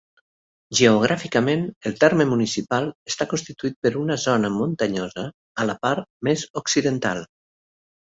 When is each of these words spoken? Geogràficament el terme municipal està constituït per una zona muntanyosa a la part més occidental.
Geogràficament 0.77 1.65
el 1.89 1.93
terme 2.03 2.25
municipal 2.31 2.87
està 3.11 3.27
constituït 3.33 3.77
per 3.87 3.91
una 3.99 4.17
zona 4.23 4.51
muntanyosa 4.55 5.27
a 5.65 5.67
la 5.71 5.77
part 5.85 6.09
més 6.29 6.47
occidental. 6.63 7.23